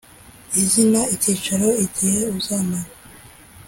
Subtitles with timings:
[0.61, 2.91] izina icyicaro igihe uzamara